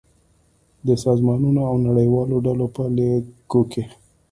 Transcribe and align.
د 0.87 0.89
سازمانونو 1.03 1.61
او 1.69 1.75
نړیوالو 1.87 2.37
ډلو 2.45 2.67
په 2.75 2.83
ليکو 2.97 3.61
کې 3.71 3.83